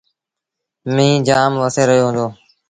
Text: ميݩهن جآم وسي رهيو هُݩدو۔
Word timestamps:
ميݩهن 0.93 1.19
جآم 1.27 1.51
وسي 1.61 1.83
رهيو 1.89 2.07
هُݩدو۔ 2.09 2.25